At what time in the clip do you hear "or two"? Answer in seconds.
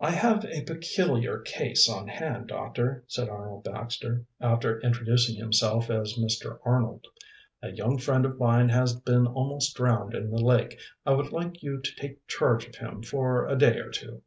13.76-14.22